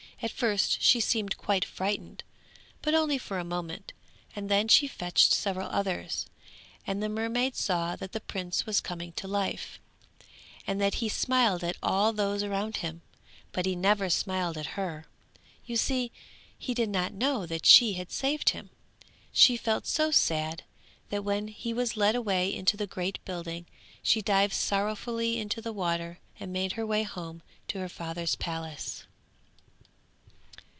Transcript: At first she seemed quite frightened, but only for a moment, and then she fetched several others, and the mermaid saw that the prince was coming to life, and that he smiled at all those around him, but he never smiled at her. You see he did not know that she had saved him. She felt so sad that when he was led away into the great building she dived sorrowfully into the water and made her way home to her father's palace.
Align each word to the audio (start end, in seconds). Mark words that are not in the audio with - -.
At 0.23 0.29
first 0.29 0.83
she 0.83 0.99
seemed 0.99 1.35
quite 1.39 1.65
frightened, 1.65 2.23
but 2.83 2.93
only 2.93 3.17
for 3.17 3.39
a 3.39 3.43
moment, 3.43 3.91
and 4.35 4.49
then 4.49 4.67
she 4.67 4.87
fetched 4.87 5.33
several 5.33 5.67
others, 5.71 6.27
and 6.85 7.01
the 7.01 7.09
mermaid 7.09 7.55
saw 7.55 7.95
that 7.95 8.11
the 8.11 8.19
prince 8.21 8.67
was 8.67 8.79
coming 8.81 9.13
to 9.13 9.27
life, 9.27 9.79
and 10.67 10.79
that 10.79 10.95
he 11.01 11.09
smiled 11.09 11.63
at 11.63 11.75
all 11.81 12.13
those 12.13 12.43
around 12.43 12.77
him, 12.77 13.01
but 13.51 13.65
he 13.65 13.75
never 13.75 14.11
smiled 14.11 14.59
at 14.59 14.77
her. 14.77 15.07
You 15.65 15.75
see 15.75 16.11
he 16.55 16.75
did 16.75 16.89
not 16.89 17.13
know 17.13 17.47
that 17.47 17.65
she 17.65 17.93
had 17.93 18.11
saved 18.11 18.49
him. 18.49 18.69
She 19.33 19.57
felt 19.57 19.87
so 19.87 20.11
sad 20.11 20.61
that 21.09 21.23
when 21.23 21.47
he 21.47 21.73
was 21.73 21.97
led 21.97 22.13
away 22.15 22.53
into 22.53 22.77
the 22.77 22.85
great 22.85 23.17
building 23.25 23.65
she 24.03 24.21
dived 24.21 24.53
sorrowfully 24.53 25.39
into 25.39 25.61
the 25.63 25.73
water 25.73 26.19
and 26.39 26.53
made 26.53 26.73
her 26.73 26.85
way 26.85 27.01
home 27.01 27.41
to 27.69 27.79
her 27.79 27.89
father's 27.89 28.35
palace. 28.35 29.05